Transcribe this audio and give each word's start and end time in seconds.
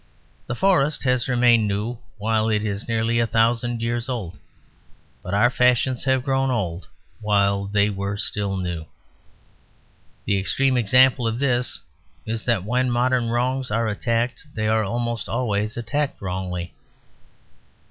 The 0.47 0.55
forest 0.55 1.03
has 1.03 1.27
remained 1.27 1.67
new 1.67 1.99
while 2.17 2.49
it 2.49 2.65
is 2.65 2.87
nearly 2.87 3.19
a 3.19 3.27
thousand 3.27 3.83
years 3.83 4.09
old; 4.09 4.39
but 5.21 5.35
our 5.35 5.51
fashions 5.51 6.05
have 6.05 6.23
grown 6.23 6.49
old 6.49 6.87
while 7.19 7.65
they 7.67 7.87
were 7.87 8.17
still 8.17 8.57
new. 8.57 8.85
The 10.25 10.39
extreme 10.39 10.75
example 10.75 11.27
of 11.27 11.37
this 11.37 11.81
is 12.25 12.43
that 12.45 12.63
when 12.63 12.89
modern 12.89 13.29
wrongs 13.29 13.69
are 13.69 13.87
attacked, 13.87 14.47
they 14.55 14.67
are 14.67 14.83
almost 14.83 15.29
always 15.29 15.77
attacked 15.77 16.19
wrongly. 16.19 16.73